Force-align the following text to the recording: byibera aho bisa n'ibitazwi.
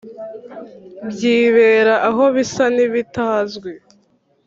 byibera 1.09 1.93
aho 2.09 2.23
bisa 2.35 2.65
n'ibitazwi. 2.75 3.71